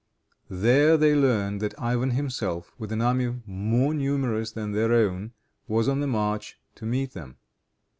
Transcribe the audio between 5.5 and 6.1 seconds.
was on the